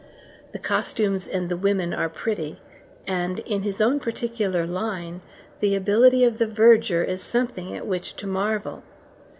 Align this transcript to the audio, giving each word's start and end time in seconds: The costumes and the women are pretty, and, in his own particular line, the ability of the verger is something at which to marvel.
The 0.51 0.57
costumes 0.57 1.27
and 1.27 1.47
the 1.47 1.55
women 1.55 1.93
are 1.93 2.09
pretty, 2.09 2.59
and, 3.05 3.37
in 3.41 3.61
his 3.61 3.79
own 3.79 3.99
particular 3.99 4.65
line, 4.65 5.21
the 5.59 5.75
ability 5.75 6.23
of 6.23 6.39
the 6.39 6.47
verger 6.47 7.03
is 7.03 7.21
something 7.21 7.77
at 7.77 7.85
which 7.85 8.15
to 8.15 8.25
marvel. 8.25 8.81